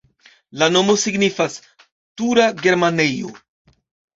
La 0.61 0.69
nomo 0.75 0.95
signifas: 1.01 1.59
tura-germanejo. 2.23 3.37